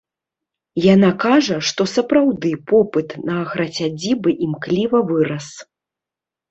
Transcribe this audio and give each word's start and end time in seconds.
Яна 0.93 1.09
кажа, 1.25 1.57
што, 1.71 1.81
сапраўды, 1.95 2.51
попыт 2.73 3.09
на 3.29 3.33
аграсядзібы 3.45 4.29
імкліва 4.49 4.97
вырас. 5.13 5.47